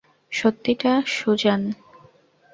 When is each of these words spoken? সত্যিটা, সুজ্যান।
সত্যিটা, 0.31 0.91
সুজ্যান। 1.07 1.61